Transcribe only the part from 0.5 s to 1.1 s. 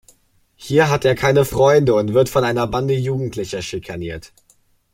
Hier hat